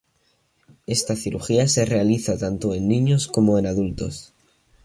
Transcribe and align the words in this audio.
Esta 0.87 1.15
cirugía 1.15 1.67
se 1.67 1.85
realiza 1.85 2.35
tanto 2.35 2.73
en 2.73 2.87
niños 2.87 3.27
como 3.27 3.59
en 3.59 3.67
adultos. 3.67 4.33